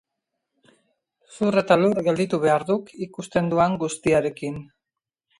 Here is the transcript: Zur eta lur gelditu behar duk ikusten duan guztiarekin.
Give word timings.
Zur 1.33 1.57
eta 1.61 1.75
lur 1.81 1.99
gelditu 2.07 2.39
behar 2.45 2.65
duk 2.69 2.89
ikusten 3.07 3.51
duan 3.51 3.75
guztiarekin. 3.83 4.57